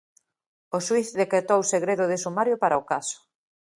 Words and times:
O 0.75 0.77
xuíz 0.85 1.07
decretou 1.21 1.59
segredo 1.73 2.05
de 2.11 2.17
sumario 2.23 2.55
para 2.63 2.81
o 2.81 2.87
caso. 2.91 3.17